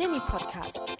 [0.00, 0.96] Semi-Podcast.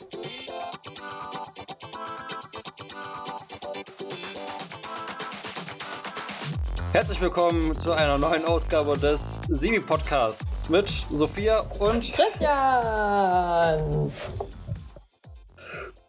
[6.92, 14.10] Herzlich willkommen zu einer neuen Ausgabe des Semi-Podcasts mit Sophia und Christian.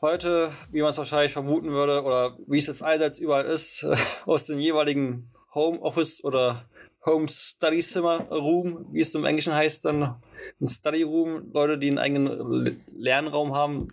[0.02, 3.86] Heute, wie man es wahrscheinlich vermuten würde, oder wie es jetzt allseits überall ist,
[4.26, 6.66] aus den jeweiligen Homeoffice oder
[7.06, 10.24] Home Study Zimmer Room, wie es im Englischen heißt, dann
[10.62, 13.88] ein Study Room, Leute, die einen eigenen Lernraum haben.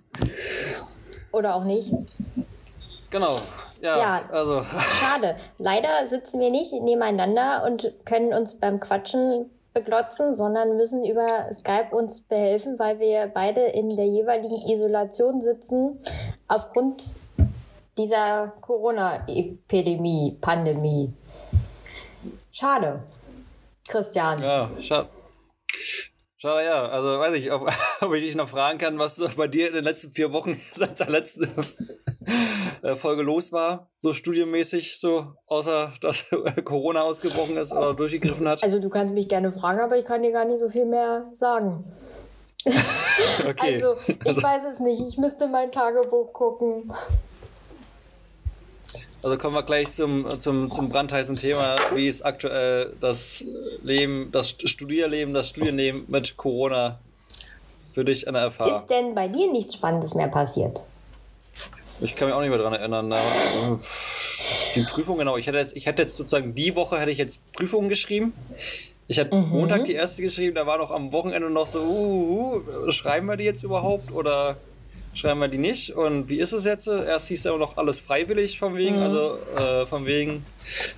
[1.33, 1.93] Oder auch nicht.
[3.11, 3.37] Genau.
[3.81, 4.29] Ja, Ja.
[4.33, 5.37] also Schade.
[5.59, 11.95] Leider sitzen wir nicht nebeneinander und können uns beim Quatschen beglotzen, sondern müssen über Skype
[11.95, 16.01] uns behelfen, weil wir beide in der jeweiligen Isolation sitzen
[16.49, 17.05] aufgrund
[17.99, 21.13] dieser Corona-Epidemie, Pandemie.
[22.53, 23.01] Schade.
[23.89, 24.43] Christian.
[24.43, 25.09] Ja, schade.
[26.39, 26.89] Schade, ja.
[26.89, 27.69] Also weiß ich, ob,
[28.01, 31.01] ob ich dich noch fragen kann, was bei dir in den letzten vier Wochen seit
[31.01, 31.49] der letzten
[32.83, 36.27] äh, Folge los war, so studienmäßig, so, außer dass
[36.65, 38.63] Corona ausgebrochen ist oder durchgegriffen hat.
[38.63, 41.31] Also du kannst mich gerne fragen, aber ich kann dir gar nicht so viel mehr
[41.33, 41.85] sagen.
[43.47, 43.83] Okay.
[43.85, 45.01] Also ich weiß es nicht.
[45.01, 46.93] Ich müsste mein Tagebuch gucken.
[49.27, 53.45] Also kommen wir gleich zum, zum, zum brandheißen Thema, wie ist aktuell das
[53.83, 57.01] Leben, das Studierleben, das Studienleben mit Corona
[57.93, 58.67] für dich der FH?
[58.67, 60.81] Ist denn bei dir nichts Spannendes mehr passiert?
[62.01, 63.11] Ich kann mich auch nicht mehr dran erinnern.
[63.11, 63.17] Äh,
[64.77, 65.37] die Prüfung, genau.
[65.37, 68.33] Ich hätte jetzt, ich hätte jetzt sozusagen die Woche hätte ich jetzt Prüfungen geschrieben.
[69.09, 69.49] Ich hatte Mhm.
[69.49, 73.37] Montag die erste geschrieben, da war noch am Wochenende noch so, uh, uh, schreiben wir
[73.37, 74.57] die jetzt überhaupt oder
[75.17, 75.91] schreiben wir die nicht?
[75.93, 76.87] Und wie ist es jetzt?
[76.87, 79.03] Erst hieß ja auch noch alles freiwillig von wegen, Mhm.
[79.03, 80.45] also äh, von wegen.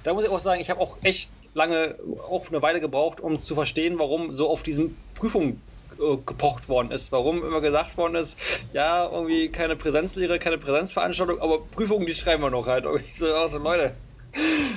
[0.02, 1.94] Da muss ich auch sagen, ich habe auch echt lange,
[2.30, 5.60] auch eine Weile gebraucht, um zu verstehen, warum so auf diesen Prüfungen
[5.98, 7.10] äh, gepocht worden ist.
[7.12, 8.37] Warum immer gesagt worden ist,
[8.72, 12.87] ja, irgendwie keine Präsenzlehre, keine Präsenzveranstaltung, aber Prüfungen, die schreiben wir noch halt.
[12.87, 13.94] Und ich so, also Leute,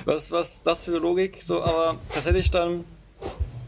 [0.06, 1.42] was, was ist das für eine Logik?
[1.42, 2.86] So, aber tatsächlich dann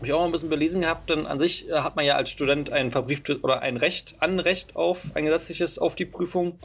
[0.03, 2.16] habe ich auch mal ein bisschen belesen gehabt, denn an sich äh, hat man ja
[2.16, 6.59] als Student ein verbrieftes oder ein Recht, Anrecht auf, ein gesetzliches auf die Prüfung.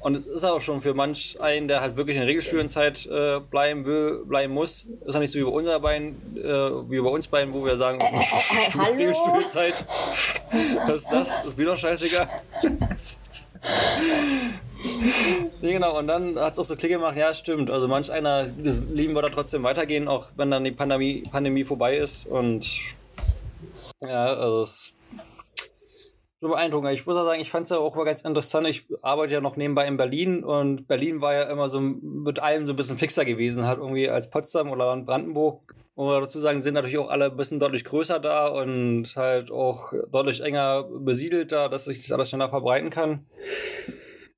[0.00, 3.40] Und es ist auch schon für manch einen, der halt wirklich in der Regelstudienzeit äh,
[3.40, 4.86] bleiben will, bleiben muss.
[5.04, 7.76] Ist ja nicht so wie bei unser beiden, äh, wie bei uns beiden, wo wir
[7.76, 7.98] sagen,
[8.78, 8.96] hallo?
[8.96, 9.74] Regelstudienzeit,
[10.86, 11.42] was ist das?
[11.42, 12.28] Das ist doch scheißegal.
[15.62, 17.70] nee, genau, und dann hat es auch so Klick gemacht, ja, stimmt.
[17.70, 21.64] Also manch einer, das Leben wird da trotzdem weitergehen, auch wenn dann die Pandemie, Pandemie
[21.64, 22.26] vorbei ist.
[22.26, 22.68] Und
[24.02, 24.96] ja, also es
[26.40, 26.92] so beeindruckend.
[26.92, 28.66] Ich muss auch sagen, ich fand es ja auch mal ganz interessant.
[28.66, 32.66] Ich arbeite ja noch nebenbei in Berlin und Berlin war ja immer so mit allem
[32.66, 35.74] so ein bisschen fixer gewesen, halt irgendwie als Potsdam oder Brandenburg.
[35.94, 39.94] Und dazu sagen, sind natürlich auch alle ein bisschen deutlich größer da und halt auch
[40.12, 43.24] deutlich enger besiedelt da, dass sich das alles schneller verbreiten kann.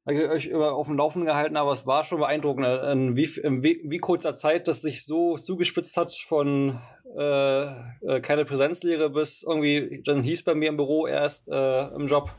[0.08, 3.14] Da habe ich euch immer auf dem Laufenden gehalten, aber es war schon beeindruckend, in
[3.14, 6.80] wie, in wie kurzer Zeit das sich so zugespitzt hat von
[7.14, 12.06] äh, äh, keine Präsenzlehre bis irgendwie, dann hieß bei mir im Büro erst äh, im
[12.06, 12.30] Job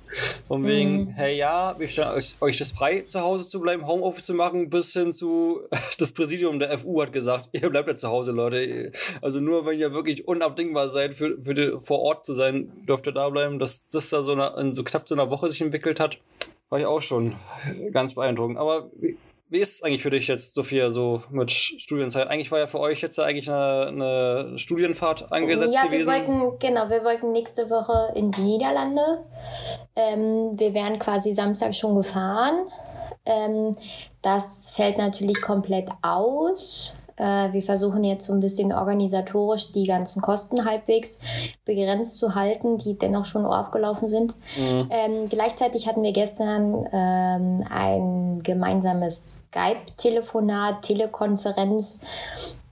[0.47, 1.07] von wegen, Mhm.
[1.09, 4.71] hey ja, wir stellen euch, euch das frei, zu Hause zu bleiben, Homeoffice zu machen,
[4.71, 5.61] bis hin zu
[5.99, 8.91] das Präsidium der FU hat gesagt, ihr bleibt jetzt zu Hause, Leute.
[9.21, 13.05] Also nur wenn ihr wirklich unabdingbar seid, für, für die, vor Ort zu sein, dürft
[13.05, 13.59] ihr da bleiben.
[13.59, 16.17] Dass das da so eine, in so knapp so einer Woche sich entwickelt hat,
[16.69, 17.35] war ich auch schon
[17.91, 18.57] ganz beeindruckend.
[18.57, 19.17] Aber wie,
[19.49, 22.27] wie ist es eigentlich für dich jetzt, Sophia, so mit Studienzeit?
[22.27, 26.07] Eigentlich war ja für euch jetzt ja eigentlich eine, eine Studienfahrt angesetzt ja, wir gewesen.
[26.07, 29.25] wollten, genau, wir wollten nächste Woche in die Niederlande.
[29.95, 32.67] Ähm, wir wären quasi Samstag schon gefahren.
[33.25, 33.75] Ähm,
[34.21, 36.93] das fällt natürlich komplett aus.
[37.19, 41.19] Äh, wir versuchen jetzt so ein bisschen organisatorisch die ganzen Kosten halbwegs
[41.65, 44.33] begrenzt zu halten, die dennoch schon aufgelaufen sind.
[44.57, 44.87] Mhm.
[44.89, 51.99] Ähm, gleichzeitig hatten wir gestern ähm, ein gemeinsames Skype-Telefonat, Telekonferenz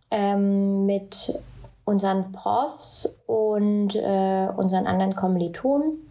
[0.10, 1.40] ähm, mit
[1.84, 6.07] unseren Profs und äh, unseren anderen Kommilitonen,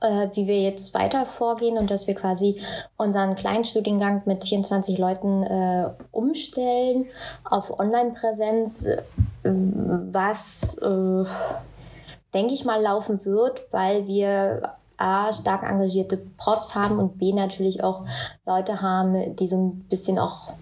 [0.00, 2.60] äh, wie wir jetzt weiter vorgehen und dass wir quasi
[2.96, 7.06] unseren kleinen Studiengang mit 24 Leuten äh, umstellen
[7.44, 9.00] auf Online-Präsenz, äh,
[9.44, 10.76] was
[12.34, 17.82] denke ich mal, laufen wird, weil wir A, stark engagierte Profs haben und B, natürlich
[17.82, 18.04] auch
[18.44, 20.52] Leute haben, die so ein bisschen auch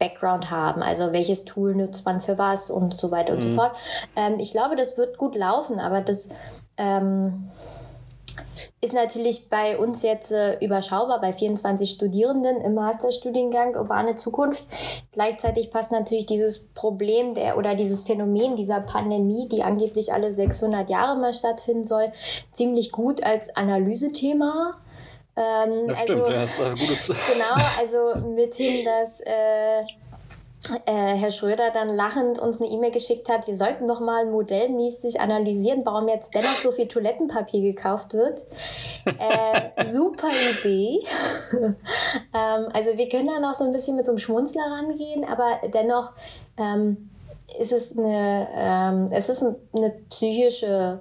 [0.00, 0.82] Background haben.
[0.82, 3.54] Also welches Tool nutzt man für was und so weiter und so Mhm.
[3.54, 3.72] fort.
[4.16, 6.28] Ähm, ich glaube, das wird gut laufen, aber das,
[6.76, 7.48] ähm,
[8.80, 14.64] ist natürlich bei uns jetzt äh, überschaubar, bei 24 Studierenden im Masterstudiengang Urbane Zukunft.
[15.12, 20.90] Gleichzeitig passt natürlich dieses Problem der oder dieses Phänomen dieser Pandemie, die angeblich alle 600
[20.90, 22.12] Jahre mal stattfinden soll,
[22.52, 24.76] ziemlich gut als Analysethema.
[25.36, 27.08] Ähm, das stimmt, also, ja, ist ein gutes.
[27.32, 29.80] Genau, also mithin, dass äh,
[30.86, 35.20] äh, Herr Schröder dann lachend uns eine E-Mail geschickt hat, wir sollten doch mal modellmäßig
[35.20, 38.42] analysieren, warum jetzt dennoch so viel Toilettenpapier gekauft wird.
[39.04, 41.00] Äh, super Idee.
[41.52, 45.60] ähm, also wir können da noch so ein bisschen mit so einem Schmunzler rangehen, aber
[45.72, 46.12] dennoch
[46.56, 47.10] ähm,
[47.58, 51.00] ist es eine, ähm, es ist eine psychische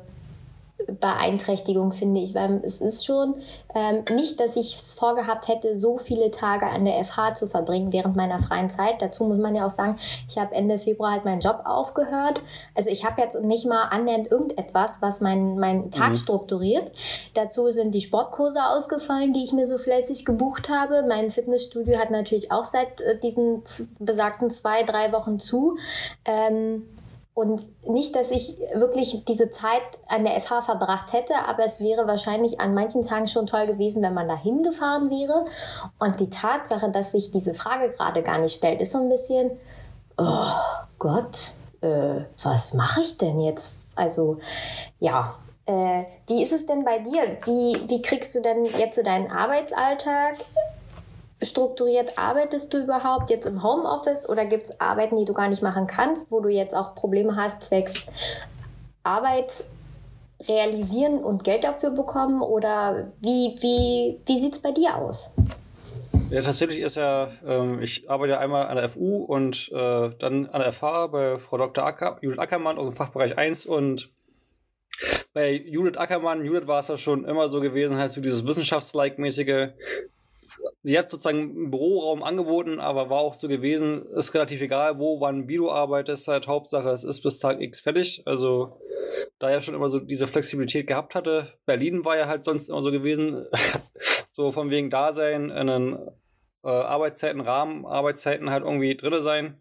[0.87, 3.35] Beeinträchtigung, finde ich, weil es ist schon
[3.75, 7.91] ähm, nicht, dass ich es vorgehabt hätte, so viele Tage an der FH zu verbringen
[7.91, 9.01] während meiner freien Zeit.
[9.01, 9.97] Dazu muss man ja auch sagen,
[10.27, 12.41] ich habe Ende Februar halt meinen Job aufgehört.
[12.75, 16.15] Also ich habe jetzt nicht mal annähernd irgendetwas, was meinen mein Tag mhm.
[16.15, 16.91] strukturiert.
[17.33, 21.03] Dazu sind die Sportkurse ausgefallen, die ich mir so fleißig gebucht habe.
[21.07, 23.63] Mein Fitnessstudio hat natürlich auch seit äh, diesen
[23.99, 25.77] besagten zwei, drei Wochen zu.
[26.25, 26.83] Ähm,
[27.33, 32.05] und nicht, dass ich wirklich diese Zeit an der FH verbracht hätte, aber es wäre
[32.07, 35.45] wahrscheinlich an manchen Tagen schon toll gewesen, wenn man da hingefahren wäre.
[35.97, 39.51] Und die Tatsache, dass sich diese Frage gerade gar nicht stellt, ist so ein bisschen,
[40.17, 40.51] oh
[40.99, 43.77] Gott, äh, was mache ich denn jetzt?
[43.95, 44.37] Also,
[44.99, 45.35] ja.
[45.65, 47.37] Äh, wie ist es denn bei dir?
[47.45, 50.35] Wie, wie kriegst du denn jetzt deinen Arbeitsalltag
[51.43, 55.61] strukturiert arbeitest du überhaupt jetzt im Homeoffice oder gibt es Arbeiten, die du gar nicht
[55.61, 58.07] machen kannst, wo du jetzt auch Probleme hast, zwecks
[59.03, 59.65] Arbeit
[60.47, 62.41] realisieren und Geld dafür bekommen?
[62.41, 65.31] Oder wie, wie, wie sieht es bei dir aus?
[66.29, 70.61] Ja, tatsächlich ist ja, ähm, ich arbeite einmal an der FU und äh, dann an
[70.61, 71.85] der FH bei Frau Dr.
[71.85, 74.09] Acker, Judith Ackermann aus dem Fachbereich 1 und
[75.33, 79.73] bei Judith Ackermann, Judith war es ja schon immer so gewesen, halt so dieses Wissenschafts-like-mäßige,
[80.83, 85.19] sie hat sozusagen einen Büroraum angeboten, aber war auch so gewesen, ist relativ egal, wo,
[85.19, 88.23] wann, wie du arbeitest, halt Hauptsache, es ist bis Tag X fertig.
[88.25, 88.79] Also,
[89.39, 92.81] da er schon immer so diese Flexibilität gehabt hatte, Berlin war ja halt sonst immer
[92.81, 93.45] so gewesen,
[94.31, 95.97] so von wegen Dasein, in den
[96.63, 99.59] äh, Arbeitszeiten, Rahmen, Arbeitszeiten halt irgendwie drin sein.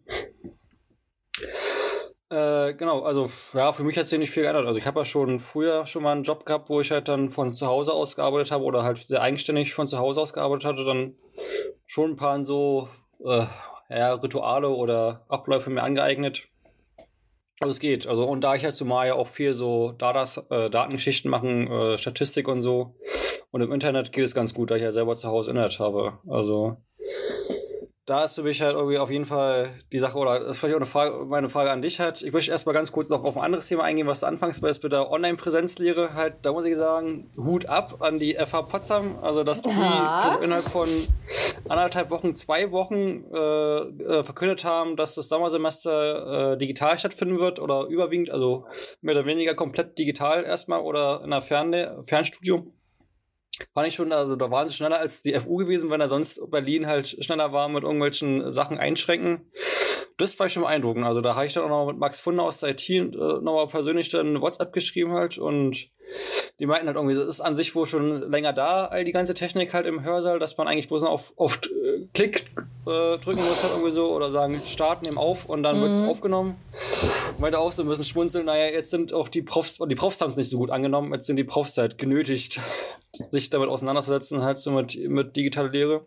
[2.33, 4.65] Äh, genau, also ja, für mich hat sich nicht viel geändert.
[4.65, 7.29] Also ich habe ja schon früher schon mal einen Job gehabt, wo ich halt dann
[7.29, 10.65] von zu Hause aus gearbeitet habe oder halt sehr eigenständig von zu Hause aus gearbeitet
[10.65, 11.15] hatte, dann
[11.85, 12.89] schon ein paar so
[13.23, 13.45] äh,
[13.87, 16.47] ja, Rituale oder Abläufe mir angeeignet.
[17.59, 18.07] Also es geht.
[18.07, 21.97] Also und da ich halt zumal ja auch viel so Datas, äh, Datengeschichten machen, äh,
[21.99, 22.95] Statistik und so.
[23.51, 26.17] Und im Internet geht es ganz gut, da ich ja selber zu Hause Internet habe.
[26.27, 26.77] Also
[28.05, 30.75] da ist für mich halt irgendwie auf jeden Fall die Sache, oder das ist vielleicht
[30.75, 32.21] auch eine Frage, meine Frage an dich halt.
[32.21, 34.71] Ich möchte erstmal ganz kurz noch auf ein anderes Thema eingehen, was du anfangs bei
[34.89, 39.19] der Online-Präsenzlehre halt, da muss ich sagen, Hut ab an die FH Potsdam.
[39.21, 40.37] Also, dass ja.
[40.37, 40.89] die innerhalb von
[41.69, 47.59] anderthalb Wochen, zwei Wochen äh, äh, verkündet haben, dass das Sommersemester äh, digital stattfinden wird
[47.59, 48.65] oder überwiegend, also
[49.01, 52.73] mehr oder weniger komplett digital erstmal oder in einer Ferne Fernstudium.
[53.73, 56.41] Fand ich schon, also da waren sie schneller als die FU gewesen, wenn er sonst
[56.49, 59.51] Berlin halt schneller war mit irgendwelchen Sachen einschränken.
[60.17, 61.05] Das war schon beeindruckend.
[61.05, 63.67] Also da habe ich dann auch noch mit Max Funder aus der IT äh, nochmal
[63.67, 65.89] persönlich dann WhatsApp geschrieben halt und
[66.59, 69.33] die meinten halt irgendwie, das ist an sich wohl schon länger da, all die ganze
[69.33, 72.45] Technik halt im Hörsaal, dass man eigentlich bloß noch auf, auf äh, Klick
[72.85, 75.81] äh, drücken muss halt irgendwie so oder sagen, starten, nehmen auf und dann mhm.
[75.81, 76.55] wird es aufgenommen.
[77.39, 80.29] Meinte auch so ein bisschen schmunzeln, naja, jetzt sind auch die Profs, die Profs haben
[80.29, 82.59] es nicht so gut angenommen, jetzt sind die Profs halt genötigt,
[83.31, 86.05] sich damit auseinanderzusetzen, halt so mit, mit digitaler Lehre.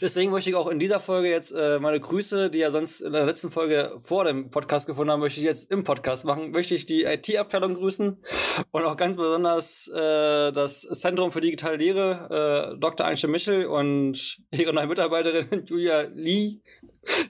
[0.00, 3.12] Deswegen möchte ich auch in dieser Folge jetzt äh, meine Grüße, die ja sonst in
[3.12, 6.50] der letzten Folge vor dem Podcast gefunden haben, möchte ich jetzt im Podcast machen.
[6.50, 8.18] Möchte ich die IT-Abteilung grüßen
[8.70, 13.06] und auch ganz besonders äh, das Zentrum für digitale Lehre, äh, Dr.
[13.06, 16.60] Einstein Michel und ihre neue Mitarbeiterin Julia Lee,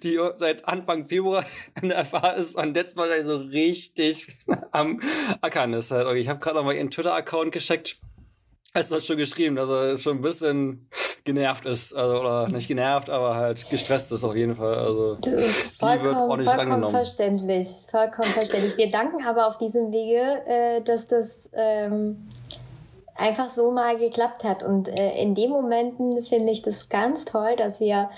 [0.02, 1.44] die seit Anfang Februar
[1.82, 4.38] in der FA ist und jetzt wahrscheinlich so richtig
[4.72, 5.00] am
[5.40, 5.90] Ackern ist.
[5.90, 6.16] Halt.
[6.16, 8.00] Ich habe gerade mal ihren Twitter-Account gecheckt
[8.74, 10.88] als das schon geschrieben, dass er schon ein bisschen
[11.24, 11.92] genervt ist.
[11.92, 14.74] Also, oder nicht genervt, aber halt gestresst ist auf jeden Fall.
[14.74, 17.68] Also, die wird ordentlich vollkommen verständlich.
[17.90, 18.76] Vollkommen verständlich.
[18.76, 22.28] Wir danken aber auf diesem Wege, äh, dass das ähm,
[23.14, 24.62] einfach so mal geklappt hat.
[24.62, 28.08] Und äh, in den Momenten finde ich das ganz toll, dass wir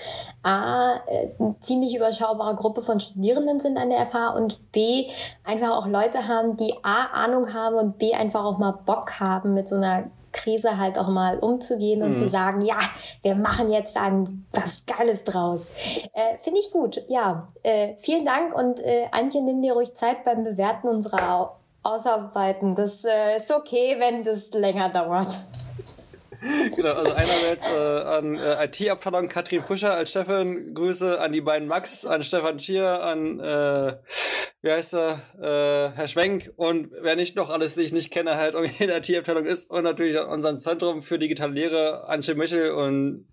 [0.41, 5.07] A, äh, eine ziemlich überschaubare Gruppe von Studierenden sind an der FH und B,
[5.43, 9.53] einfach auch Leute haben, die A, Ahnung haben und B, einfach auch mal Bock haben
[9.53, 10.05] mit so einer
[10.35, 12.15] Krise halt auch mal umzugehen und mhm.
[12.15, 12.77] zu sagen, ja,
[13.23, 15.69] wir machen jetzt dann was Geiles draus.
[16.13, 17.47] Äh, Finde ich gut, ja.
[17.63, 22.75] Äh, vielen Dank und äh, Antje, nimm dir ruhig Zeit beim Bewerten unserer ausarbeiten.
[22.75, 25.29] Das äh, ist okay, wenn das länger dauert.
[26.75, 31.67] Genau, also einerseits äh, an äh, IT-Abteilung Katrin Fuscher als Chefin, Grüße an die beiden
[31.67, 33.97] Max, an Stefan Schier, an, äh,
[34.61, 36.51] wie heißt er, äh, Herr Schwenk.
[36.55, 39.69] Und wer nicht noch alles, die ich nicht kenne, halt irgendwie in der IT-Abteilung ist
[39.69, 43.27] und natürlich an unserem Zentrum für digitale Lehre, Antje Michel und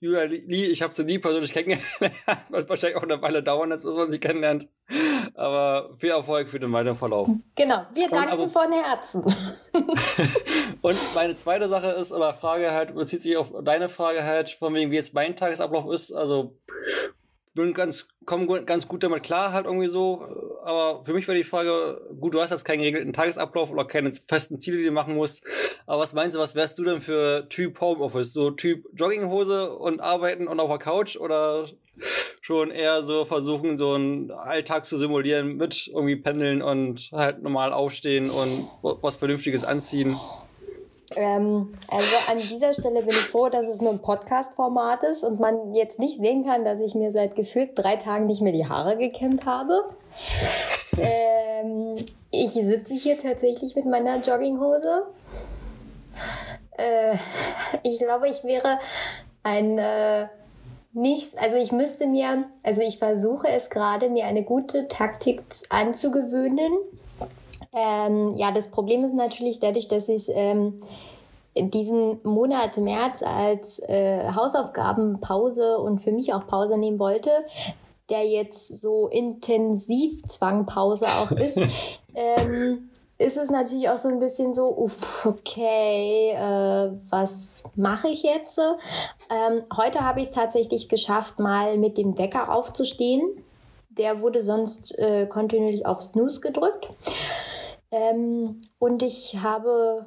[0.00, 1.84] Julia Lee, ich habe sie nie persönlich kennengelernt.
[2.48, 4.68] Wird wahrscheinlich auch eine Weile dauern, jetzt bis man sie kennenlernt.
[5.34, 7.28] Aber viel Erfolg für den weiteren Verlauf.
[7.54, 9.22] Genau, wir danken aber, von Herzen.
[10.82, 14.74] und meine zweite Sache ist, oder Frage halt, bezieht sich auf deine Frage halt, von
[14.74, 16.12] wegen, wie jetzt mein Tagesablauf ist.
[16.12, 16.56] Also
[17.54, 20.60] bin ganz, komme ganz gut damit klar, halt irgendwie so.
[20.64, 24.12] Aber für mich wäre die Frage, gut, du hast jetzt keinen geregelten Tagesablauf oder keine
[24.12, 25.42] festen Ziele, die du machen musst.
[25.86, 28.32] Aber was meinst du, was wärst du denn für Typ Homeoffice?
[28.32, 31.68] So Typ Jogginghose und arbeiten und auf der Couch oder
[32.40, 37.72] schon eher so versuchen, so einen Alltag zu simulieren mit irgendwie pendeln und halt normal
[37.72, 40.18] aufstehen und was Vernünftiges anziehen?
[41.16, 45.40] Ähm, also an dieser Stelle bin ich froh, dass es nur ein Podcast-Format ist und
[45.40, 48.68] man jetzt nicht sehen kann, dass ich mir seit gefühlt drei Tagen nicht mehr die
[48.68, 49.84] Haare gekämmt habe.
[50.98, 51.96] ähm,
[52.30, 55.06] ich sitze hier tatsächlich mit meiner Jogginghose.
[56.76, 57.16] Äh,
[57.82, 58.78] ich glaube, ich wäre
[59.42, 60.26] ein äh,
[60.92, 66.72] nichts, also ich müsste mir, also ich versuche es gerade, mir eine gute Taktik anzugewöhnen
[67.74, 70.80] ähm, ja, das Problem ist natürlich dadurch, dass ich ähm,
[71.56, 77.30] diesen Monat März als äh, Hausaufgabenpause und für mich auch Pause nehmen wollte,
[78.10, 81.60] der jetzt so intensiv Zwangpause auch ist,
[82.14, 88.22] ähm, ist es natürlich auch so ein bisschen so, uff, okay, äh, was mache ich
[88.22, 88.58] jetzt?
[89.30, 93.22] Ähm, heute habe ich es tatsächlich geschafft, mal mit dem Wecker aufzustehen.
[93.90, 96.88] Der wurde sonst äh, kontinuierlich auf Snooze gedrückt.
[97.94, 100.06] Ähm, und ich habe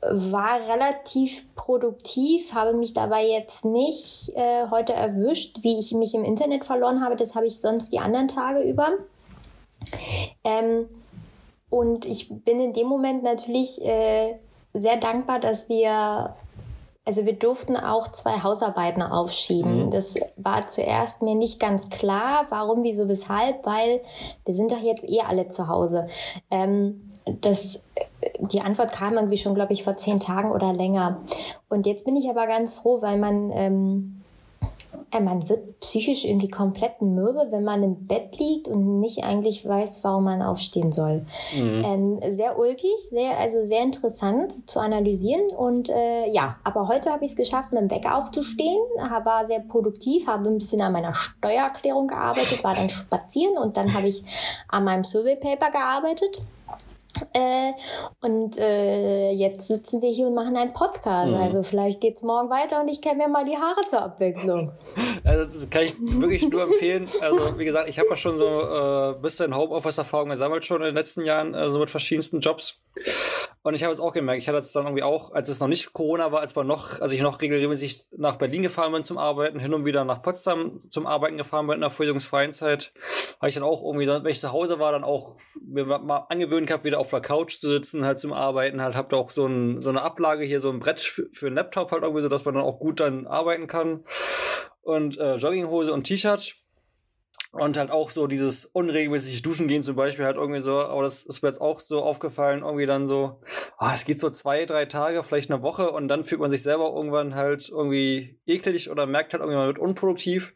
[0.00, 6.24] war relativ produktiv, habe mich dabei jetzt nicht äh, heute erwischt, wie ich mich im
[6.24, 7.16] Internet verloren habe.
[7.16, 8.90] Das habe ich sonst die anderen Tage über.
[10.42, 10.88] Ähm,
[11.70, 14.38] und ich bin in dem Moment natürlich äh,
[14.74, 16.34] sehr dankbar, dass wir
[17.04, 19.80] also wir durften auch zwei Hausarbeiten aufschieben.
[19.80, 19.90] Mhm.
[19.90, 24.00] Das war zuerst mir nicht ganz klar, warum, wieso, weshalb, weil
[24.44, 26.06] wir sind doch jetzt eh alle zu Hause.
[26.50, 27.84] Ähm, das,
[28.38, 31.20] die Antwort kam irgendwie schon, glaube ich, vor zehn Tagen oder länger.
[31.68, 34.21] Und jetzt bin ich aber ganz froh, weil man ähm, äh,
[35.20, 40.04] man wird psychisch irgendwie komplett mürbe, wenn man im Bett liegt und nicht eigentlich weiß,
[40.04, 41.26] warum man aufstehen soll.
[41.54, 41.82] Mhm.
[41.84, 45.48] Ähm, sehr ulkig, sehr, also sehr interessant zu analysieren.
[45.56, 48.80] Und äh, ja, aber heute habe ich es geschafft, mit dem Wecker aufzustehen,
[49.24, 53.94] war sehr produktiv, habe ein bisschen an meiner Steuererklärung gearbeitet, war dann spazieren und dann
[53.94, 54.22] habe ich
[54.68, 56.40] an meinem Survey Paper gearbeitet.
[57.32, 57.72] Äh,
[58.20, 61.28] und äh, jetzt sitzen wir hier und machen einen Podcast.
[61.28, 61.34] Mhm.
[61.34, 64.72] Also vielleicht geht es morgen weiter und ich kenne mir mal die Haare zur Abwechslung.
[65.24, 67.08] Also das kann ich wirklich nur empfehlen.
[67.20, 70.86] Also wie gesagt, ich habe ja schon so ein äh, bisschen Homeoffice-Erfahrung gesammelt schon in
[70.86, 72.80] den letzten Jahren, äh, so mit verschiedensten Jobs.
[73.64, 75.68] Und ich habe es auch gemerkt, ich hatte es dann irgendwie auch, als es noch
[75.68, 79.18] nicht Corona war, als man noch, als ich noch regelmäßig nach Berlin gefahren bin zum
[79.18, 82.92] Arbeiten, hin und wieder nach Potsdam zum Arbeiten gefahren bin in der vorlesungsfreien Zeit,
[83.40, 86.66] habe ich dann auch irgendwie, wenn ich zu Hause war, dann auch mir mal angewöhnt
[86.66, 89.46] gehabt, wieder auf der Couch zu sitzen, halt zum Arbeiten, halt hab da auch so,
[89.46, 92.28] ein, so eine Ablage hier, so ein Brett für, für einen Laptop halt irgendwie, so
[92.28, 94.04] dass man dann auch gut dann arbeiten kann.
[94.80, 96.56] Und äh, Jogginghose und T-Shirt
[97.52, 101.22] und halt auch so dieses unregelmäßige Duschen gehen zum Beispiel halt irgendwie so, aber das
[101.22, 103.40] ist mir jetzt auch so aufgefallen, irgendwie dann so,
[103.76, 106.62] ah, es geht so zwei, drei Tage, vielleicht eine Woche und dann fühlt man sich
[106.62, 110.54] selber irgendwann halt irgendwie eklig oder merkt halt irgendwie, man wird unproduktiv.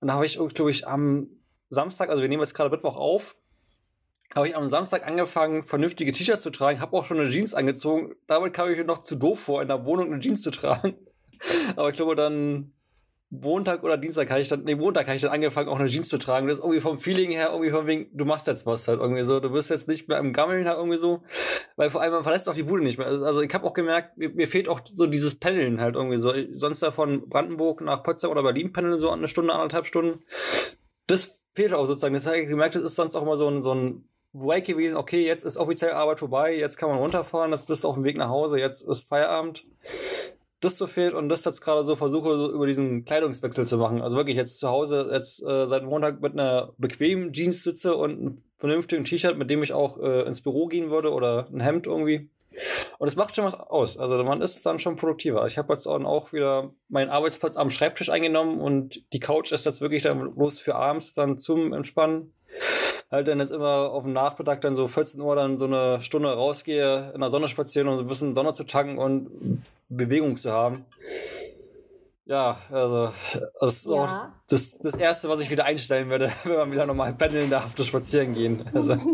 [0.00, 1.28] Und da habe ich, glaube ich, am
[1.70, 3.36] Samstag, also wir nehmen jetzt gerade Mittwoch auf,
[4.34, 8.16] habe ich am Samstag angefangen, vernünftige T-Shirts zu tragen, habe auch schon eine Jeans angezogen.
[8.26, 10.96] Damit kam ich mir noch zu doof vor, in der Wohnung eine Jeans zu tragen.
[11.76, 12.73] Aber ich glaube, dann
[13.40, 16.08] Montag oder Dienstag habe ich dann, nee, Montag habe ich dann angefangen, auch eine Jeans
[16.08, 16.46] zu tragen.
[16.46, 19.24] Das ist irgendwie vom Feeling her, irgendwie von wegen, du machst jetzt was halt irgendwie
[19.24, 19.40] so.
[19.40, 21.22] Du wirst jetzt nicht mehr im Gammeln halt irgendwie so.
[21.76, 23.06] Weil vor allem, man verlässt auch die Bude nicht mehr.
[23.06, 26.32] Also ich habe auch gemerkt, mir, mir, fehlt auch so dieses Pendeln halt irgendwie so.
[26.52, 30.22] Sonst ja von Brandenburg nach Potsdam oder Berlin pendeln so eine Stunde, anderthalb Stunden.
[31.06, 32.14] Das fehlt auch sozusagen.
[32.14, 34.96] Das habe ich gemerkt, das ist sonst auch immer so ein, so ein Break gewesen.
[34.96, 38.04] Okay, jetzt ist offiziell Arbeit vorbei, jetzt kann man runterfahren, jetzt bist du auf dem
[38.04, 39.64] Weg nach Hause, jetzt ist Feierabend
[40.64, 44.02] das so fehlt und das jetzt gerade so versuche, so über diesen Kleidungswechsel zu machen.
[44.02, 48.10] Also wirklich jetzt zu Hause, jetzt äh, seit Montag mit einer bequemen Jeans sitze und
[48.10, 51.86] einem vernünftigen T-Shirt, mit dem ich auch äh, ins Büro gehen würde oder ein Hemd
[51.86, 52.30] irgendwie.
[52.98, 53.98] Und es macht schon was aus.
[53.98, 55.46] Also man ist dann schon produktiver.
[55.46, 59.80] Ich habe jetzt auch wieder meinen Arbeitsplatz am Schreibtisch eingenommen und die Couch ist jetzt
[59.80, 62.32] wirklich dann bloß für abends dann zum Entspannen.
[63.10, 66.32] Halt dann jetzt immer auf dem Nachmittag dann so 14 Uhr dann so eine Stunde
[66.32, 70.84] rausgehe, in der Sonne spazieren und ein bisschen Sonne zu tanken und Bewegung zu haben.
[72.26, 73.12] Ja, also
[73.60, 73.92] das ist ja.
[73.92, 77.74] auch das, das Erste, was ich wieder einstellen werde, wenn man wieder normal pendeln darf,
[77.74, 78.68] das Spazieren gehen.
[78.72, 78.96] Also.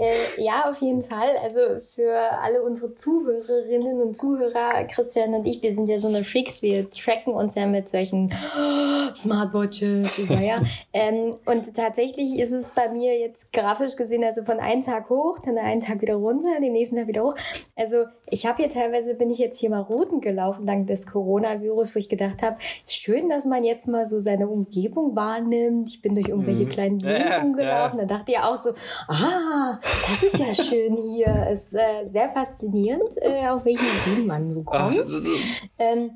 [0.00, 1.36] Äh, ja, auf jeden Fall.
[1.42, 1.60] Also
[1.94, 6.62] für alle unsere Zuhörerinnen und Zuhörer, Christian und ich, wir sind ja so eine Freaks,
[6.62, 8.32] wir tracken uns ja mit solchen
[9.14, 10.16] Smartwatches.
[10.28, 10.56] Ja.
[10.94, 15.38] ähm, und tatsächlich ist es bei mir jetzt grafisch gesehen, also von einem Tag hoch,
[15.44, 17.34] dann einen Tag wieder runter, den nächsten Tag wieder hoch.
[17.76, 21.94] Also ich habe hier teilweise, bin ich jetzt hier mal Routen gelaufen dank des Coronavirus,
[21.94, 25.90] wo ich gedacht habe, schön, dass man jetzt mal so seine Umgebung wahrnimmt.
[25.90, 26.68] Ich bin durch irgendwelche mhm.
[26.70, 27.98] kleinen Seen ja, rumgelaufen.
[27.98, 28.06] Ja.
[28.06, 28.70] Da dachte ich auch so,
[29.08, 29.78] ah,
[30.08, 31.48] das ist ja schön hier.
[31.50, 35.02] Ist äh, sehr faszinierend, äh, auf welchen Ideen man so kommt.
[35.78, 36.10] Ähm,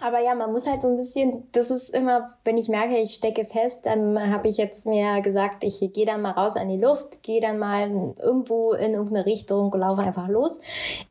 [0.00, 3.12] aber ja, man muss halt so ein bisschen, das ist immer, wenn ich merke, ich
[3.12, 6.78] stecke fest, dann habe ich jetzt mir gesagt, ich gehe dann mal raus an die
[6.78, 10.58] Luft, gehe dann mal irgendwo in irgendeine Richtung, laufe einfach los,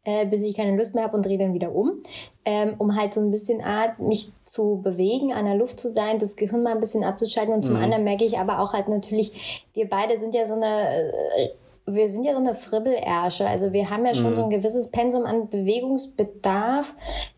[0.04, 2.04] äh, bis ich keine Lust mehr habe und drehe dann wieder um.
[2.48, 6.20] Ähm, um halt so ein bisschen Art, mich zu bewegen, an der Luft zu sein,
[6.20, 7.54] das Gehirn mal ein bisschen abzuschalten.
[7.54, 7.84] Und zum mhm.
[7.84, 11.50] anderen merke ich aber auch halt natürlich, wir beide sind ja so eine äh,
[11.88, 13.48] wir sind ja so eine Fribbelärsche.
[13.48, 14.36] Also wir haben ja schon mhm.
[14.36, 16.94] so ein gewisses Pensum an Bewegungsbedarf.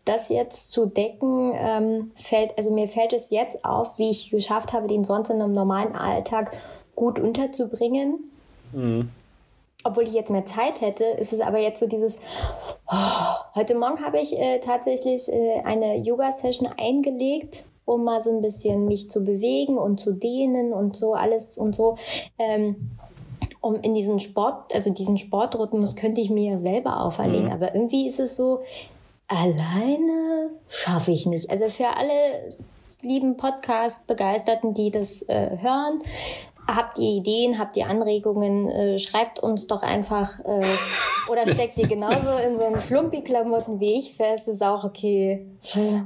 [0.05, 4.71] Das jetzt zu decken, ähm, fällt, also mir fällt es jetzt auf, wie ich geschafft
[4.71, 6.55] habe, den sonst in einem normalen Alltag
[6.95, 8.31] gut unterzubringen.
[8.71, 9.09] Mhm.
[9.83, 12.17] Obwohl ich jetzt mehr Zeit hätte, ist es aber jetzt so dieses,
[12.89, 18.41] oh, heute Morgen habe ich äh, tatsächlich äh, eine Yoga-Session eingelegt um mal so ein
[18.41, 21.95] bisschen mich zu bewegen und zu dehnen und so alles und so.
[22.37, 22.97] Ähm,
[23.67, 27.47] um in diesen Sport, also diesen Sportrhythmus könnte ich mir ja selber auferlegen.
[27.47, 27.53] Mhm.
[27.53, 28.61] Aber irgendwie ist es so,
[29.27, 31.49] alleine schaffe ich nicht.
[31.49, 32.49] Also für alle
[33.01, 36.01] lieben Podcast-Begeisterten, die das äh, hören,
[36.67, 40.65] habt ihr Ideen, habt ihr Anregungen, äh, schreibt uns doch einfach äh,
[41.31, 45.45] oder steckt ihr genauso in so einen Schlumpi-Klamotten wie ich fest, ist auch okay.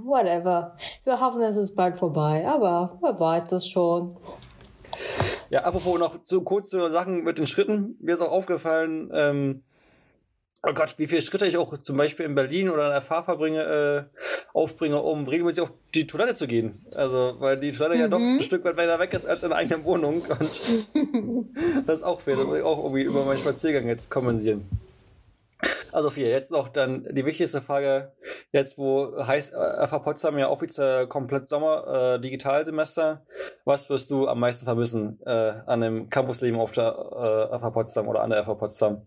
[0.05, 0.75] Whatever.
[1.03, 4.17] Wir hoffen, es ist bald vorbei, aber wer weiß das schon.
[5.51, 7.97] Ja, apropos noch so kurze Sachen mit den Schritten.
[7.99, 9.63] Mir ist auch aufgefallen, ähm,
[10.63, 13.23] oh Gott, wie viele Schritte ich auch zum Beispiel in Berlin oder in der Fahr
[13.23, 14.03] verbringe, äh,
[14.53, 16.85] aufbringe, um regelmäßig auf die Toilette zu gehen.
[16.95, 18.01] Also, weil die Toilette mhm.
[18.01, 18.37] ja doch mhm.
[18.37, 20.21] ein Stück weit weiter weg ist als in der eigenen Wohnung.
[20.21, 20.39] Und
[21.85, 22.37] das ist auch fair.
[22.37, 24.69] Das muss ich auch irgendwie über meinen Spaziergang jetzt kompensieren.
[25.91, 26.27] Also vier.
[26.27, 28.13] Jetzt noch dann die wichtigste Frage.
[28.51, 33.25] Jetzt, wo heißt äh, FH Potsdam ja offiziell komplett Sommer, äh, Digitalsemester.
[33.65, 38.07] Was wirst du am meisten vermissen äh, an dem Campusleben auf der äh, FH Potsdam
[38.07, 39.01] oder an der FH Potsdam?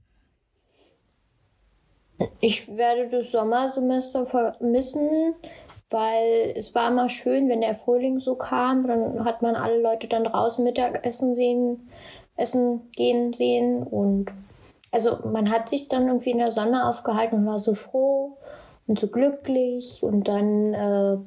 [2.40, 5.35] Ich werde das Sommersemester vermissen,
[5.90, 8.87] weil es war immer schön, wenn der Frühling so kam.
[8.87, 11.88] Dann hat man alle Leute dann draußen Mittagessen sehen,
[12.37, 14.33] essen gehen sehen und
[14.94, 18.37] also man hat sich dann irgendwie in der Sonne aufgehalten und war so froh
[18.87, 21.18] und so glücklich und dann, äh,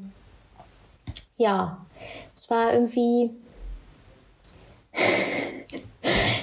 [1.36, 1.86] ja,
[2.34, 3.32] es war irgendwie,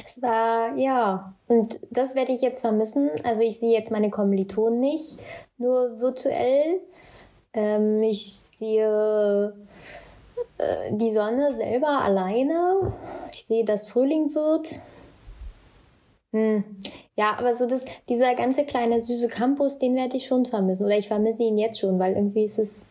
[0.07, 3.11] es war, ja, und das werde ich jetzt vermissen.
[3.23, 5.19] Also ich sehe jetzt meine Kommilitonen nicht,
[5.57, 6.81] nur virtuell.
[7.55, 9.55] Ähm, ich sehe
[10.59, 12.93] äh, die Sonne selber alleine.
[13.33, 14.69] Ich sehe, dass Frühling wird.
[16.35, 16.65] Hm.
[17.17, 20.85] Ja, aber so das, dieser ganze kleine süße Campus, den werde ich schon vermissen.
[20.85, 22.85] Oder ich vermisse ihn jetzt schon, weil irgendwie ist es.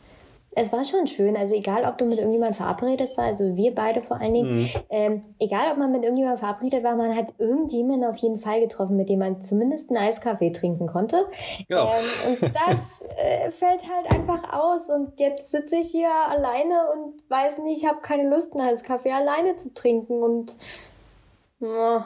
[0.55, 4.01] Es war schon schön, also egal, ob du mit irgendjemandem verabredet war, also wir beide
[4.01, 4.69] vor allen Dingen, mhm.
[4.91, 8.95] ähm, egal, ob man mit irgendjemandem verabredet war, man hat irgendjemanden auf jeden Fall getroffen,
[8.95, 11.25] mit dem man zumindest einen Eiskaffee trinken konnte.
[11.67, 11.87] Genau.
[11.87, 17.27] Ähm, und das äh, fällt halt einfach aus und jetzt sitze ich hier alleine und
[17.31, 20.51] weiß nicht, ich habe keine Lust, einen Eiskaffee alleine zu trinken und
[21.61, 21.99] äh,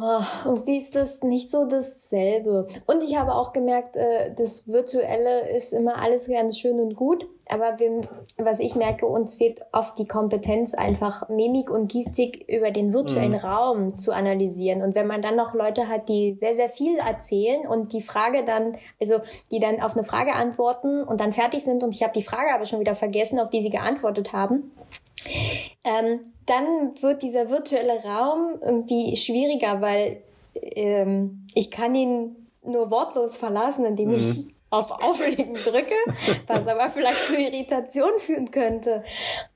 [0.00, 2.68] Oh, irgendwie ist das nicht so dasselbe.
[2.86, 7.26] Und ich habe auch gemerkt, äh, das Virtuelle ist immer alles ganz schön und gut.
[7.48, 8.02] Aber wir,
[8.36, 13.32] was ich merke, uns fehlt oft die Kompetenz, einfach Mimik und Gestik über den virtuellen
[13.32, 13.38] mhm.
[13.38, 14.82] Raum zu analysieren.
[14.82, 18.44] Und wenn man dann noch Leute hat, die sehr, sehr viel erzählen und die Frage
[18.44, 19.16] dann, also
[19.50, 22.54] die dann auf eine Frage antworten und dann fertig sind und ich habe die Frage
[22.54, 24.70] aber schon wieder vergessen, auf die sie geantwortet haben,
[25.88, 30.22] ähm, dann wird dieser virtuelle Raum irgendwie schwieriger, weil
[30.54, 34.14] ähm, ich kann ihn nur wortlos verlassen, indem mhm.
[34.14, 35.94] ich auf Auflegen drücke,
[36.46, 39.02] was aber vielleicht zu Irritation führen könnte.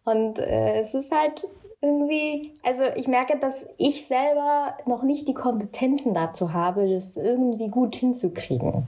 [0.04, 1.46] Und äh, es ist halt
[1.82, 7.68] irgendwie, also ich merke, dass ich selber noch nicht die Kompetenzen dazu habe, das irgendwie
[7.68, 8.86] gut hinzukriegen.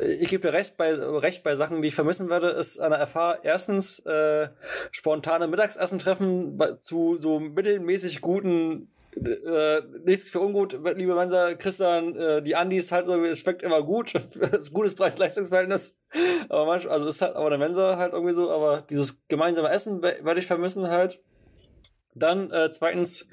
[0.00, 3.06] Ich gebe dir recht bei, recht bei Sachen, die ich vermissen werde, ist an der
[3.06, 4.48] FH erstens äh,
[4.90, 12.42] spontane Mittagsessen treffen zu so mittelmäßig guten äh, nichts für ungut, liebe Mensa, Christian, äh,
[12.42, 14.12] die Andis halt so, es schmeckt immer gut,
[14.72, 16.00] gutes Preis-Leistungsverhältnis,
[16.48, 20.02] aber manchmal, also ist halt, aber der Mensa halt irgendwie so, aber dieses gemeinsame Essen
[20.02, 21.20] werde ich vermissen halt.
[22.14, 23.28] Dann äh, zweitens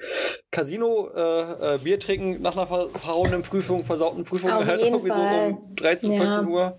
[0.50, 5.52] Casino, äh, äh, Bier trinken nach einer verhauenen Prüfung, versauten Prüfung, Auf halt irgendwie Fall.
[5.52, 6.22] so um 13, Ja.
[6.22, 6.78] 14 Uhr.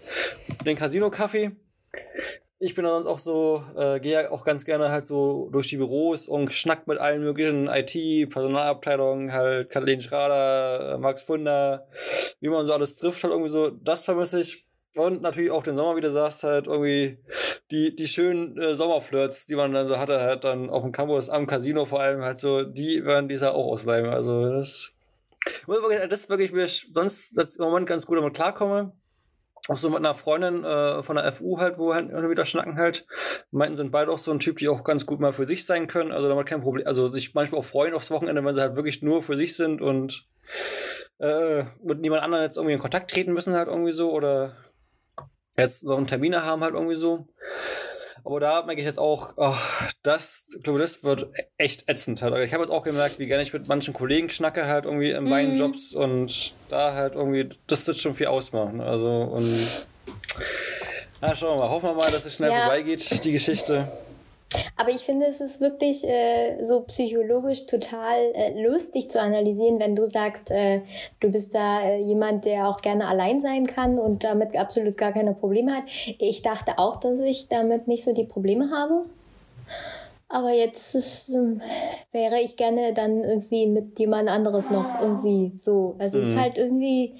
[0.66, 1.52] Den Casino-Kaffee.
[2.58, 6.28] Ich bin sonst auch so, äh, gehe auch ganz gerne halt so durch die Büros
[6.28, 11.88] und schnack mit allen möglichen IT, Personalabteilungen, halt Kathleen Schrader, äh, Max Funder,
[12.40, 14.64] wie man so alles trifft, halt irgendwie so, das vermisse ich.
[14.94, 17.18] Und natürlich auch den Sommer, wie du sagst, halt irgendwie
[17.70, 21.30] die, die schönen äh, Sommerflirts, die man dann so hatte, halt dann auf dem Campus,
[21.30, 24.10] am Casino vor allem, halt so, die werden dieses Jahr auch ausbleiben.
[24.10, 24.94] Also das,
[25.66, 28.92] das ist wirklich, ich sonst jetzt im Moment ganz gut damit klarkomme.
[29.68, 32.76] Auch so mit einer Freundin äh, von der FU halt, wo halt immer wieder schnacken
[32.76, 33.06] halt.
[33.52, 35.86] Meinten, sind beide auch so ein Typ, die auch ganz gut mal für sich sein
[35.86, 36.10] können.
[36.10, 36.86] Also damit kein Problem.
[36.86, 39.80] Also sich manchmal auch freuen aufs Wochenende, wenn sie halt wirklich nur für sich sind
[39.80, 40.26] und
[41.18, 44.56] äh, mit niemand anderem jetzt irgendwie in Kontakt treten müssen halt irgendwie so oder
[45.56, 47.26] jetzt so einen Termine haben halt irgendwie so.
[48.24, 51.26] Aber da merke ich jetzt auch, ach, das, ich glaube, das wird
[51.58, 52.32] echt ätzend halt.
[52.44, 55.24] Ich habe jetzt auch gemerkt, wie gerne ich mit manchen Kollegen schnacke halt irgendwie in
[55.24, 55.58] meinen Mhm.
[55.58, 58.80] Jobs und da halt irgendwie, das wird schon viel ausmachen.
[58.80, 59.86] Also und
[61.20, 61.70] na, schauen wir mal.
[61.70, 62.60] Hoffen wir mal, dass es schnell Ja.
[62.60, 63.90] vorbeigeht, die Geschichte.
[64.76, 69.94] Aber ich finde, es ist wirklich äh, so psychologisch total äh, lustig zu analysieren, wenn
[69.94, 70.80] du sagst, äh,
[71.20, 75.12] du bist da äh, jemand, der auch gerne allein sein kann und damit absolut gar
[75.12, 75.84] keine Probleme hat.
[76.18, 79.04] Ich dachte auch, dass ich damit nicht so die Probleme habe.
[80.28, 81.60] Aber jetzt ist, ähm,
[82.10, 85.94] wäre ich gerne dann irgendwie mit jemand anderes noch irgendwie so.
[85.98, 86.40] Also es ist Mhm.
[86.40, 87.14] halt irgendwie,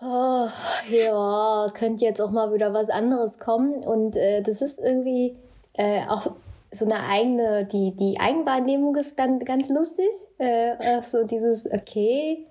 [0.00, 0.46] oh,
[0.88, 3.84] ja, könnte jetzt auch mal wieder was anderes kommen.
[3.84, 5.34] Und äh, das ist irgendwie
[5.72, 6.30] äh, auch
[6.70, 10.10] so eine eigene, die, die Eigenwahrnehmung ist dann ganz lustig.
[10.38, 12.46] Äh, auch so dieses, okay,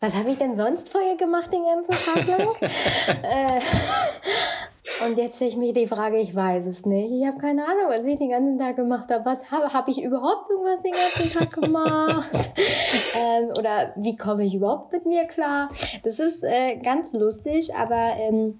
[0.00, 2.54] was habe ich denn sonst vorher gemacht den ganzen Tag lang?
[3.22, 3.60] äh,
[5.04, 7.12] und jetzt stelle ich mich die Frage, ich weiß es nicht.
[7.12, 9.24] Ich habe keine Ahnung, was ich den ganzen Tag gemacht habe.
[9.24, 12.30] Was habe hab ich überhaupt irgendwas den ganzen Tag gemacht?
[13.16, 15.68] ähm, oder wie komme ich überhaupt mit mir klar?
[16.02, 18.58] Das ist äh, ganz lustig, aber ähm,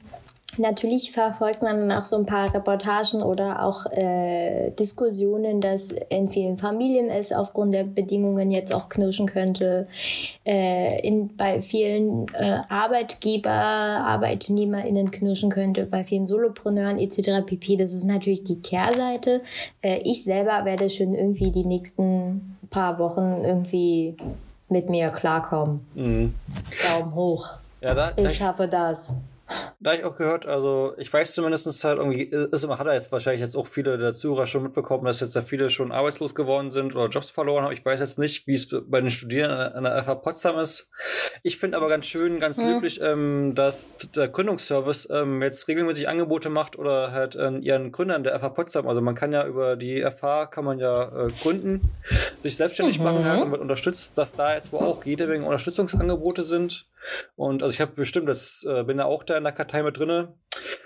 [0.58, 6.58] Natürlich verfolgt man auch so ein paar Reportagen oder auch äh, Diskussionen, dass in vielen
[6.58, 9.88] Familien es aufgrund der Bedingungen jetzt auch knirschen könnte.
[10.44, 17.46] Äh, in, bei vielen äh, Arbeitgeber, ArbeitnehmerInnen knirschen könnte, bei vielen Solopreneuren etc.
[17.46, 17.76] pp.
[17.76, 19.42] Das ist natürlich die Kehrseite.
[19.82, 24.16] Äh, ich selber werde schon irgendwie die nächsten paar Wochen irgendwie
[24.68, 25.86] mit mir klarkommen.
[25.94, 26.34] Mhm.
[26.86, 27.48] Daumen hoch.
[27.80, 29.14] Ja, da, ich, schaffe das.
[29.80, 33.12] Da ich auch gehört, also ich weiß zumindest halt irgendwie, ist immer, hat er jetzt
[33.12, 36.70] wahrscheinlich jetzt auch viele der Zuhörer schon mitbekommen, dass jetzt da viele schon arbeitslos geworden
[36.70, 37.72] sind oder Jobs verloren haben.
[37.72, 40.90] Ich weiß jetzt nicht, wie es bei den Studierenden an der FH Potsdam ist.
[41.42, 42.66] Ich finde aber ganz schön, ganz Hm.
[42.68, 48.24] löblich, ähm, dass der Gründungsservice ähm, jetzt regelmäßig Angebote macht oder halt äh, ihren Gründern
[48.24, 48.88] der FH Potsdam.
[48.88, 51.80] Also man kann ja über die FH kann man ja äh, gründen,
[52.42, 53.04] sich selbstständig Mhm.
[53.04, 56.86] machen halt und wird unterstützt, dass da jetzt wo auch jede Menge Unterstützungsangebote sind.
[57.36, 59.96] Und also ich habe bestimmt, das äh, bin ja auch da in der Kartei mit
[59.98, 60.34] drinne,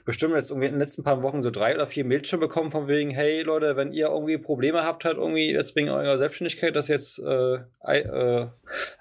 [0.05, 2.71] bestimmt jetzt irgendwie in den letzten paar Wochen so drei oder vier Mails schon bekommen
[2.71, 6.77] von wegen, hey Leute, wenn ihr irgendwie Probleme habt, halt irgendwie jetzt wegen eurer Selbstständigkeit,
[6.77, 8.47] dass ihr jetzt äh, äh,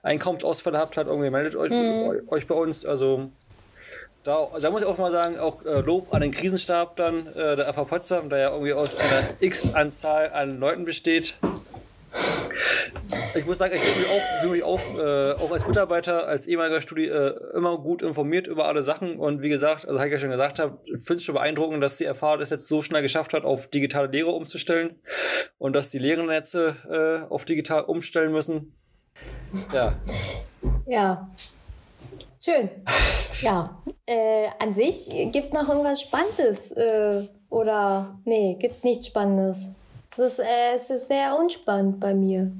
[0.03, 2.21] Einkommensausfälle habt, halt irgendwie meldet euch, Mhm.
[2.27, 2.85] euch bei uns.
[2.85, 3.29] Also
[4.23, 7.55] da, da muss ich auch mal sagen, auch äh, Lob an den Krisenstab dann, äh,
[7.55, 11.35] der FH Potsdam, der ja irgendwie aus einer X-Anzahl an Leuten besteht.
[13.35, 16.47] Ich muss sagen, ich fühle mich auch, fühle mich auch, äh, auch als Mitarbeiter, als
[16.47, 19.17] ehemaliger Studi äh, immer gut informiert über alle Sachen.
[19.17, 21.97] Und wie gesagt, also, wie ich ja schon gesagt habe, finde es schon beeindruckend, dass
[21.97, 24.95] die FH das jetzt so schnell geschafft hat, auf digitale Lehre umzustellen
[25.57, 26.73] und dass die Lehrenden jetzt äh,
[27.29, 28.75] auf digital umstellen müssen.
[29.73, 29.99] Ja,
[30.85, 31.29] Ja.
[32.43, 32.69] Schön.
[33.41, 33.81] Ja.
[34.07, 36.71] Äh, an sich gibt noch irgendwas Spannendes.
[36.71, 39.67] Äh, oder nee, gibt nichts Spannendes.
[40.11, 42.51] Es ist, äh, es ist sehr unspannend bei mir.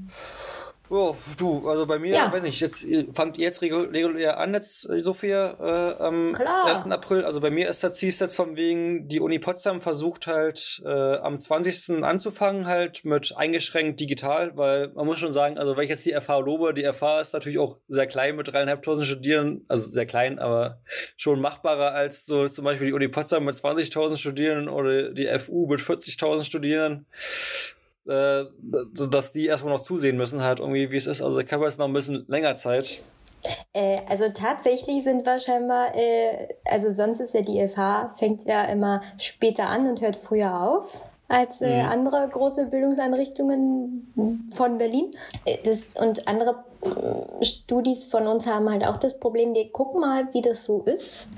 [0.94, 2.30] Oh, du, also bei mir, Ja.
[2.30, 6.66] weiß nicht, jetzt fangt ihr jetzt regul- regulär an, jetzt äh, Sophia, äh, am Klar.
[6.66, 6.90] 1.
[6.92, 7.24] April.
[7.24, 10.88] Also bei mir ist das hieß jetzt von wegen, die Uni Potsdam versucht halt äh,
[10.90, 12.04] am 20.
[12.04, 16.12] anzufangen, halt mit eingeschränkt digital, weil man muss schon sagen, also wenn ich jetzt die
[16.12, 20.38] FH lobe, die FH ist natürlich auch sehr klein mit dreieinhalbtausend Studierenden, also sehr klein,
[20.38, 20.82] aber
[21.16, 25.66] schon machbarer als so zum Beispiel die Uni Potsdam mit 20.000 Studierenden oder die FU
[25.68, 27.06] mit 40.000 Studierenden
[28.06, 28.44] äh,
[29.10, 31.22] dass die erstmal noch zusehen müssen, halt irgendwie, wie es ist.
[31.22, 33.02] Also ich habe jetzt noch ein bisschen länger Zeit.
[33.72, 38.64] Äh, also tatsächlich sind wir scheinbar, äh, also sonst ist ja die FH, fängt ja
[38.64, 41.88] immer später an und hört früher auf als äh, mhm.
[41.88, 45.12] andere große Bildungseinrichtungen von Berlin.
[45.44, 50.02] Äh, das, und andere äh, Studis von uns haben halt auch das Problem, wir gucken
[50.02, 51.28] mal, wie das so ist.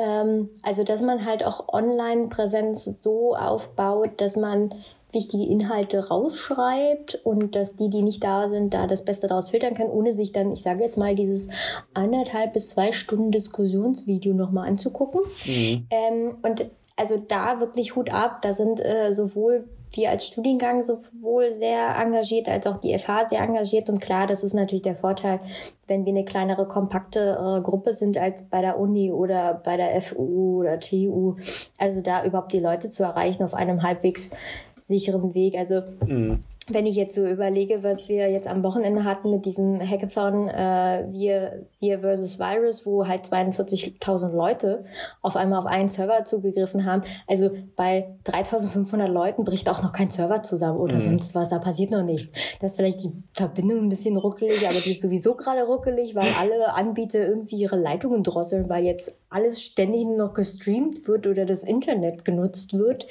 [0.00, 4.74] Ähm, also, dass man halt auch Online-Präsenz so aufbaut, dass man
[5.12, 9.74] wichtige Inhalte rausschreibt und dass die, die nicht da sind, da das Beste daraus filtern
[9.74, 11.48] kann, ohne sich dann, ich sage jetzt mal, dieses
[11.94, 15.20] anderthalb bis zwei Stunden Diskussionsvideo nochmal anzugucken.
[15.44, 15.86] Mhm.
[15.90, 18.42] Ähm, und also da wirklich Hut ab.
[18.42, 23.40] Da sind äh, sowohl wir als Studiengang sowohl sehr engagiert als auch die FH sehr
[23.40, 23.88] engagiert.
[23.88, 25.40] Und klar, das ist natürlich der Vorteil,
[25.86, 30.60] wenn wir eine kleinere, kompakte Gruppe sind als bei der Uni oder bei der FU
[30.60, 31.36] oder TU.
[31.78, 34.30] Also da überhaupt die Leute zu erreichen auf einem halbwegs
[34.78, 35.56] sicheren Weg.
[35.56, 39.80] Also mhm wenn ich jetzt so überlege, was wir jetzt am Wochenende hatten mit diesem
[39.80, 44.84] Hackathon äh, Wir, Wir versus Virus, wo halt 42.000 Leute
[45.22, 47.02] auf einmal auf einen Server zugegriffen haben.
[47.26, 51.00] Also bei 3.500 Leuten bricht auch noch kein Server zusammen oder mhm.
[51.00, 51.50] sonst was.
[51.50, 52.32] Da passiert noch nichts.
[52.60, 56.32] Da ist vielleicht die Verbindung ein bisschen ruckelig, aber die ist sowieso gerade ruckelig, weil
[56.38, 61.46] alle Anbieter irgendwie ihre Leitungen drosseln, weil jetzt alles ständig nur noch gestreamt wird oder
[61.46, 63.06] das Internet genutzt wird.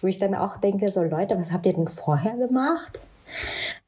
[0.00, 2.97] Wo ich dann auch denke, so Leute, was habt ihr denn vorher gemacht?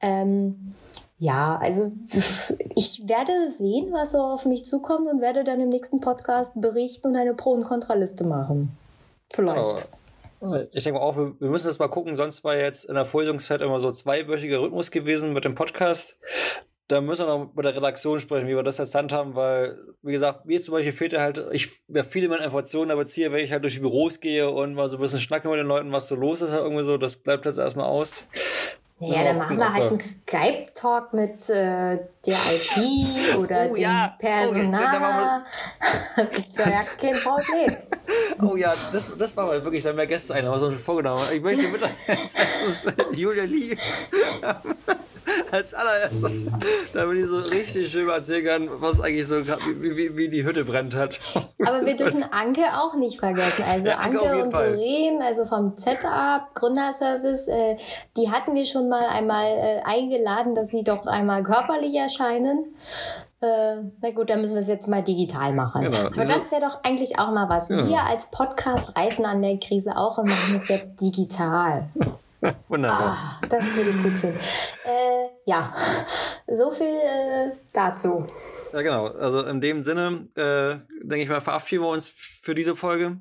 [0.01, 0.75] Ähm,
[1.19, 1.93] ja, also
[2.75, 7.09] ich werde sehen, was so auf mich zukommt und werde dann im nächsten Podcast berichten
[7.09, 8.77] und eine Pro- und Kontraliste machen.
[9.31, 9.89] Vielleicht.
[10.73, 13.79] Ich denke auch, wir müssen das mal gucken, sonst war jetzt in der Vorlesungszeit immer
[13.81, 16.19] so zweiwöchiger Rhythmus gewesen mit dem Podcast.
[16.89, 20.13] Da müssen wir noch mit der Redaktion sprechen, wie wir das jetzt handhaben, weil, wie
[20.13, 23.53] gesagt, mir zum Beispiel fehlt halt, ich wäre viele meiner Informationen aber ziehe, wenn ich
[23.53, 26.09] halt durch die Büros gehe und mal so ein bisschen schnacken mit den Leuten, was
[26.09, 28.27] so los ist, halt irgendwie so, das bleibt jetzt erstmal aus.
[29.03, 34.15] Naja, dann machen wir halt einen Skype-Talk mit äh, der IT oder oh, dem ja.
[34.19, 35.43] Personal.
[36.17, 37.77] Oh, das ist ja kein Problem.
[38.43, 41.23] Oh ja, das, das war mal wirklich, da haben wir gestern einer so vorgenommen.
[41.33, 41.93] Ich möchte mit als
[42.35, 43.77] erstes Julia Lee
[45.53, 46.47] als allererstes,
[46.93, 50.65] damit ich so richtig schön erzählen kann, was eigentlich so, wie, wie, wie die Hütte
[50.65, 51.21] brennt hat.
[51.65, 53.65] Aber wir dürfen Anke auch nicht vergessen.
[53.67, 57.77] Also ja, Anke, Anke und Doreen, also vom Z-Up, Gründerservice, äh,
[58.17, 62.75] die hatten wir schon mal einmal äh, eingeladen, dass sie doch einmal körperlich erscheinen.
[63.41, 65.83] Äh, na gut, dann müssen wir es jetzt mal digital machen.
[65.83, 66.07] Genau.
[66.07, 67.71] Aber das wäre doch eigentlich auch mal was.
[67.71, 67.89] Ja.
[67.89, 71.89] Wir als Podcast reifen an der Krise auch und machen es jetzt digital.
[72.69, 73.41] Wunderbar.
[73.43, 74.39] Ah, das würde ich gut finden.
[74.85, 75.73] Äh, ja,
[76.47, 78.27] so viel äh, dazu.
[78.73, 79.09] Ja, genau.
[79.09, 83.19] Also in dem Sinne, äh, denke ich mal, verabschieden wir uns für diese Folge.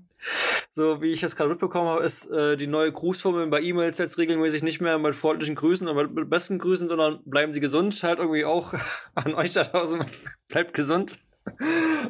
[0.71, 4.17] So wie ich das gerade mitbekommen habe, ist äh, die neue Grußformel bei E-Mails jetzt
[4.17, 8.01] regelmäßig nicht mehr mit freundlichen Grüßen und mit besten Grüßen, sondern bleiben Sie gesund.
[8.03, 8.73] Halt irgendwie auch
[9.15, 10.03] an euch da draußen.
[10.49, 11.17] Bleibt gesund.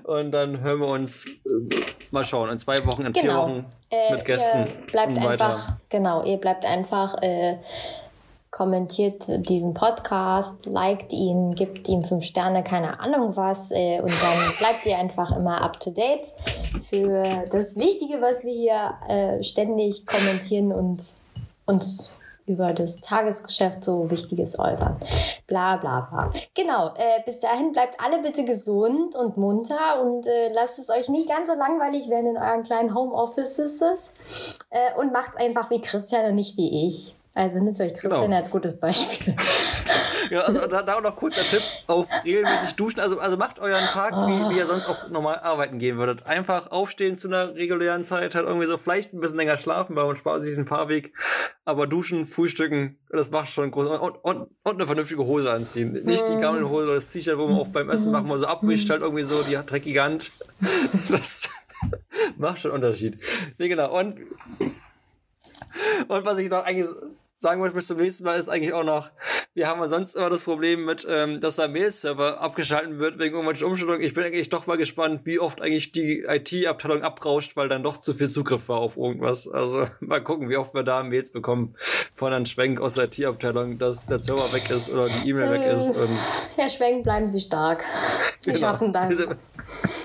[0.04, 1.32] Und dann hören wir uns äh,
[2.12, 3.22] mal schauen, in zwei Wochen, in genau.
[3.22, 4.68] vier Wochen äh, mit Gästen.
[4.92, 7.58] bleibt einfach, genau, ihr bleibt einfach, äh,
[8.52, 14.38] kommentiert diesen Podcast, liked ihn, gibt ihm fünf Sterne, keine Ahnung was, äh, und dann
[14.58, 16.26] bleibt ihr einfach immer up to date
[16.82, 21.14] für das Wichtige, was wir hier äh, ständig kommentieren und
[21.66, 22.12] uns
[22.50, 24.98] über das Tagesgeschäft so Wichtiges äußern.
[25.48, 26.34] Bla bla bla.
[26.56, 31.08] Genau, äh, bis dahin bleibt alle bitte gesund und munter und äh, lasst es euch
[31.10, 34.14] nicht ganz so langweilig werden in euren kleinen Homeoffices
[34.72, 37.19] äh, und macht einfach wie Christian und nicht wie ich.
[37.40, 38.36] Also nimmt euch Christian genau.
[38.36, 39.36] als gutes Beispiel.
[40.30, 43.00] Ja, also da, da auch noch kurzer Tipp, auch regelmäßig duschen.
[43.00, 46.28] Also, also macht euren Tag, wie, wie ihr sonst auch normal arbeiten gehen würdet.
[46.28, 50.06] Einfach aufstehen zu einer regulären Zeit, halt irgendwie so vielleicht ein bisschen länger schlafen, weil
[50.06, 51.16] man spart sich diesen Fahrweg.
[51.66, 53.88] Aber duschen, frühstücken, das macht schon groß.
[53.88, 55.94] Und, und, und eine vernünftige Hose anziehen.
[55.94, 58.92] Nicht die Gammelhose oder das T-Shirt, wo man auch beim Essen macht, mal so abwischt,
[58.92, 60.30] halt irgendwie so die dreckige Hand.
[61.10, 61.50] Das
[62.38, 63.20] macht schon Unterschied.
[63.58, 63.98] Nee, genau.
[63.98, 64.20] Und
[66.08, 66.88] und was ich noch eigentlich
[67.40, 69.10] sagen wollte bis zum nächsten Mal ist eigentlich auch noch,
[69.54, 73.36] wir haben ja sonst immer das Problem mit, ähm, dass der Mail-Server abgeschalten wird wegen
[73.36, 74.02] irgendwelchen Umstellungen.
[74.02, 77.98] Ich bin eigentlich doch mal gespannt, wie oft eigentlich die IT-Abteilung abrauscht, weil dann doch
[77.98, 79.48] zu viel Zugriff war auf irgendwas.
[79.48, 81.76] Also mal gucken, wie oft wir da Mails bekommen
[82.14, 85.52] von einem Schwenk aus der IT-Abteilung, dass der Server weg ist oder die E-Mail äh,
[85.52, 85.92] weg ist.
[85.92, 86.10] Und
[86.56, 87.84] Herr Schwenk, bleiben Sie stark.
[88.42, 88.68] Sie genau.
[88.68, 89.18] schaffen das.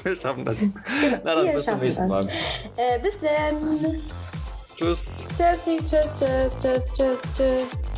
[0.04, 0.60] Wir schaffen das.
[0.60, 1.18] Genau.
[1.24, 2.28] Na dann, bis zum nächsten Mal.
[2.76, 4.23] Äh, bis dann.
[4.76, 5.26] Tschüss.
[5.36, 7.93] Tschüss, tschüss, tschüss, tschüss, tschüss, tschüss.